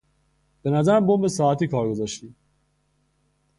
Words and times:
بنظرم 0.63 1.07
بمب 1.07 1.27
ساعتی 1.27 1.67
کار 1.67 1.89
گذاشتی! 1.89 2.35